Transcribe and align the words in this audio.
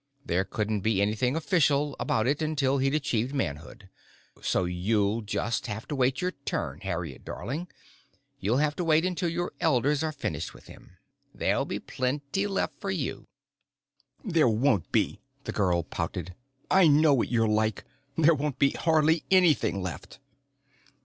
"There 0.25 0.45
couldn't 0.45 0.79
be 0.81 0.99
anything 0.99 1.35
official 1.35 1.95
about 1.99 2.25
it 2.25 2.41
until 2.41 2.79
he'd 2.79 2.95
achieved 2.95 3.35
manhood. 3.35 3.87
So 4.41 4.65
you'll 4.65 5.21
just 5.21 5.67
have 5.67 5.87
to 5.89 5.95
wait 5.95 6.21
your 6.21 6.31
turn, 6.43 6.79
Harriet, 6.81 7.23
darling. 7.23 7.67
You'll 8.39 8.57
have 8.57 8.75
to 8.77 8.83
wait 8.83 9.05
until 9.05 9.29
your 9.29 9.53
elders 9.61 10.01
are 10.01 10.11
finished 10.11 10.55
with 10.55 10.65
him. 10.65 10.97
There'll 11.35 11.65
be 11.65 11.77
plenty 11.77 12.47
left 12.47 12.81
for 12.81 12.89
you." 12.89 13.27
"There 14.25 14.49
won't 14.49 14.91
be," 14.91 15.21
the 15.43 15.51
girl 15.51 15.83
pouted. 15.83 16.33
"I 16.71 16.87
know 16.87 17.13
what 17.13 17.29
you're 17.29 17.47
like. 17.47 17.83
There 18.17 18.33
won't 18.33 18.57
be 18.57 18.71
hardly 18.71 19.23
anything 19.29 19.83
left." 19.83 20.17